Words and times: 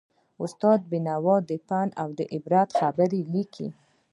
استاد 0.43 0.79
بینوا 0.91 1.35
د 1.49 1.51
پند 1.67 1.91
او 2.01 2.09
عبرت 2.35 2.69
خبرې 2.79 3.19
لیکلې. 3.33 3.69